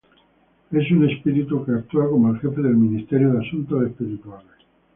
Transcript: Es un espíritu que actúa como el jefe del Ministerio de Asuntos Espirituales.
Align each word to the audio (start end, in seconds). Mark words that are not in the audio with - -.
Es 0.71 0.89
un 0.89 1.07
espíritu 1.07 1.63
que 1.63 1.73
actúa 1.73 2.09
como 2.09 2.31
el 2.31 2.39
jefe 2.39 2.59
del 2.63 2.73
Ministerio 2.75 3.33
de 3.33 3.39
Asuntos 3.45 3.83
Espirituales. 3.83 4.47